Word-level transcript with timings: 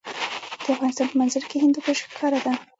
د 0.63 0.65
افغانستان 0.73 1.07
په 1.09 1.15
منظره 1.19 1.45
کې 1.49 1.57
هندوکش 1.63 1.99
ښکاره 2.11 2.39
ده. 2.45 2.53